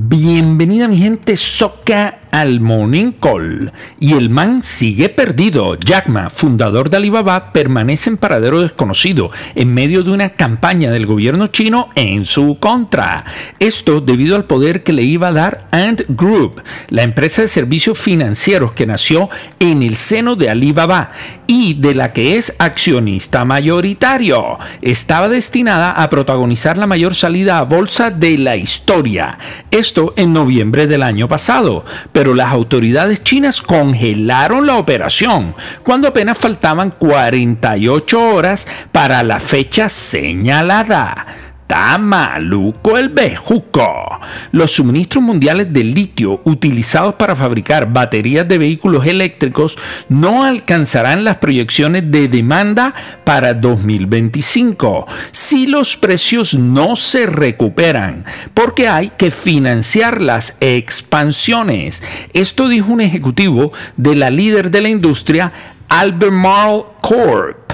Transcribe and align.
Bienvenida 0.00 0.86
mi 0.86 0.96
gente 0.96 1.36
soca 1.36 2.20
al 2.38 2.60
Morning 2.60 3.12
Call. 3.12 3.72
Y 3.98 4.12
el 4.12 4.30
man 4.30 4.62
sigue 4.62 5.08
perdido. 5.08 5.74
Jack 5.74 6.06
Ma, 6.06 6.30
fundador 6.30 6.88
de 6.88 6.98
Alibaba, 6.98 7.52
permanece 7.52 8.10
en 8.10 8.16
paradero 8.16 8.62
desconocido 8.62 9.30
en 9.56 9.74
medio 9.74 10.04
de 10.04 10.12
una 10.12 10.30
campaña 10.30 10.92
del 10.92 11.06
gobierno 11.06 11.48
chino 11.48 11.88
en 11.96 12.24
su 12.24 12.58
contra. 12.60 13.24
Esto 13.58 14.00
debido 14.00 14.36
al 14.36 14.44
poder 14.44 14.84
que 14.84 14.92
le 14.92 15.02
iba 15.02 15.28
a 15.28 15.32
dar 15.32 15.66
Ant 15.72 16.02
Group, 16.08 16.62
la 16.88 17.02
empresa 17.02 17.42
de 17.42 17.48
servicios 17.48 17.98
financieros 17.98 18.72
que 18.72 18.86
nació 18.86 19.28
en 19.58 19.82
el 19.82 19.96
seno 19.96 20.36
de 20.36 20.50
Alibaba 20.50 21.10
y 21.48 21.74
de 21.74 21.94
la 21.94 22.12
que 22.12 22.36
es 22.36 22.54
accionista 22.58 23.44
mayoritario. 23.44 24.58
Estaba 24.80 25.28
destinada 25.28 25.90
a 25.90 26.08
protagonizar 26.08 26.78
la 26.78 26.86
mayor 26.86 27.14
salida 27.14 27.58
a 27.58 27.64
bolsa 27.64 28.10
de 28.10 28.38
la 28.38 28.56
historia. 28.56 29.38
Esto 29.70 30.14
en 30.16 30.32
noviembre 30.32 30.86
del 30.86 31.02
año 31.02 31.26
pasado 31.26 31.84
pero 32.12 32.27
las 32.34 32.52
autoridades 32.52 33.22
chinas 33.22 33.62
congelaron 33.62 34.66
la 34.66 34.76
operación 34.76 35.54
cuando 35.82 36.08
apenas 36.08 36.38
faltaban 36.38 36.90
48 36.90 38.34
horas 38.34 38.66
para 38.92 39.22
la 39.22 39.40
fecha 39.40 39.88
señalada. 39.88 41.26
Está 41.68 41.98
maluco 41.98 42.96
el 42.96 43.10
bejuco. 43.10 44.18
Los 44.52 44.72
suministros 44.72 45.22
mundiales 45.22 45.70
de 45.70 45.84
litio 45.84 46.40
utilizados 46.44 47.16
para 47.16 47.36
fabricar 47.36 47.92
baterías 47.92 48.48
de 48.48 48.56
vehículos 48.56 49.04
eléctricos 49.04 49.76
no 50.08 50.44
alcanzarán 50.44 51.24
las 51.24 51.36
proyecciones 51.36 52.10
de 52.10 52.26
demanda 52.26 52.94
para 53.22 53.52
2025 53.52 55.04
si 55.30 55.66
los 55.66 55.98
precios 55.98 56.54
no 56.54 56.96
se 56.96 57.26
recuperan, 57.26 58.24
porque 58.54 58.88
hay 58.88 59.10
que 59.10 59.30
financiar 59.30 60.22
las 60.22 60.56
expansiones. 60.62 62.02
Esto 62.32 62.68
dijo 62.68 62.90
un 62.90 63.02
ejecutivo 63.02 63.72
de 63.98 64.16
la 64.16 64.30
líder 64.30 64.70
de 64.70 64.80
la 64.80 64.88
industria, 64.88 65.52
Albemarle 65.90 66.84
Corp. 67.02 67.72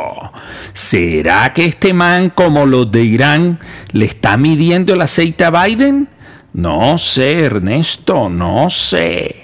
¿Será 0.72 1.52
que 1.52 1.66
este 1.66 1.92
man, 1.92 2.30
como 2.30 2.64
los 2.64 2.90
de 2.90 3.02
Irán, 3.04 3.58
le 3.92 4.06
está 4.06 4.36
midiendo 4.36 4.94
el 4.94 5.02
aceite 5.02 5.44
a 5.44 5.50
Biden? 5.50 6.08
No 6.52 6.98
sé, 6.98 7.40
Ernesto, 7.40 8.28
no 8.28 8.70
sé. 8.70 9.39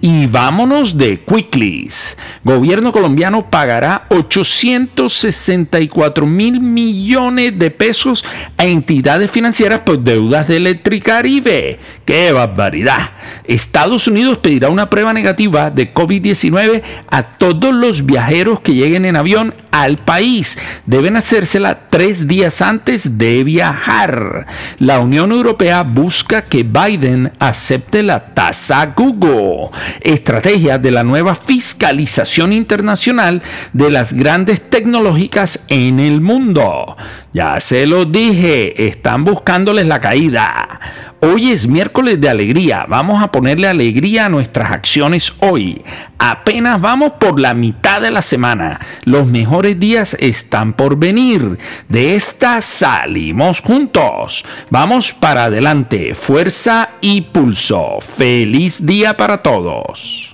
Y 0.00 0.28
vámonos 0.28 0.96
de 0.96 1.24
Quicklis. 1.24 2.16
Gobierno 2.44 2.92
colombiano 2.92 3.50
pagará 3.50 4.06
864 4.10 6.24
mil 6.24 6.60
millones 6.60 7.58
de 7.58 7.72
pesos 7.72 8.24
a 8.56 8.66
entidades 8.66 9.28
financieras 9.28 9.80
por 9.80 9.98
deudas 9.98 10.46
de 10.46 10.58
Electricaribe. 10.58 11.80
¡Qué 12.04 12.30
barbaridad! 12.30 13.10
Estados 13.42 14.06
Unidos 14.06 14.38
pedirá 14.38 14.68
una 14.68 14.88
prueba 14.88 15.12
negativa 15.12 15.72
de 15.72 15.92
COVID-19 15.92 16.80
a 17.10 17.22
todos 17.36 17.74
los 17.74 18.06
viajeros 18.06 18.60
que 18.60 18.74
lleguen 18.74 19.04
en 19.04 19.16
avión 19.16 19.52
al 19.70 19.98
país. 19.98 20.58
Deben 20.86 21.16
hacérsela 21.16 21.74
tres 21.90 22.26
días 22.26 22.62
antes 22.62 23.18
de 23.18 23.44
viajar. 23.44 24.46
La 24.78 25.00
Unión 25.00 25.32
Europea 25.32 25.82
busca 25.82 26.42
que 26.42 26.62
Biden 26.62 27.32
acepte 27.38 28.02
la 28.02 28.24
tasa 28.34 28.92
Google 28.96 29.70
estrategia 30.00 30.78
de 30.78 30.90
la 30.90 31.04
nueva 31.04 31.34
fiscalización 31.34 32.52
internacional 32.52 33.42
de 33.72 33.90
las 33.90 34.12
grandes 34.12 34.68
tecnológicas 34.68 35.64
en 35.68 36.00
el 36.00 36.20
mundo. 36.20 36.96
Ya 37.32 37.60
se 37.60 37.86
lo 37.86 38.04
dije, 38.04 38.86
están 38.88 39.24
buscándoles 39.24 39.86
la 39.86 40.00
caída. 40.00 40.80
Hoy 41.20 41.50
es 41.50 41.66
miércoles 41.66 42.20
de 42.20 42.28
alegría. 42.28 42.86
Vamos 42.88 43.20
a 43.20 43.32
ponerle 43.32 43.66
alegría 43.66 44.26
a 44.26 44.28
nuestras 44.28 44.70
acciones 44.70 45.32
hoy. 45.40 45.82
Apenas 46.16 46.80
vamos 46.80 47.14
por 47.18 47.40
la 47.40 47.54
mitad 47.54 48.00
de 48.00 48.12
la 48.12 48.22
semana. 48.22 48.78
Los 49.04 49.26
días 49.66 50.16
están 50.20 50.72
por 50.72 50.96
venir. 50.96 51.58
De 51.88 52.14
esta 52.14 52.62
salimos 52.62 53.60
juntos. 53.60 54.44
Vamos 54.70 55.12
para 55.12 55.44
adelante. 55.44 56.14
Fuerza 56.14 56.90
y 57.00 57.22
pulso. 57.22 57.98
Feliz 58.00 58.84
día 58.84 59.16
para 59.16 59.42
todos. 59.42 60.27